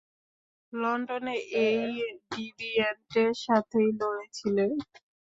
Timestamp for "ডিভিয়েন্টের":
2.31-3.31